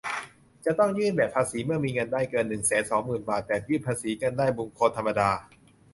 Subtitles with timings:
[0.65, 5.29] จะต้องยื่นแบบภาษีเมื่อมีเงินได้เกิน หนึ่งแสนสองหมื่น บาท แบบยื่นภาษีเงินได้บุคคลธรรมดา